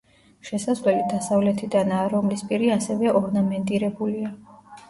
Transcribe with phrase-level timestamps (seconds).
[0.49, 4.35] შესასვლელი დასავლეთიდანაა, რომლის პირი ასევე ორნამენტირებულია.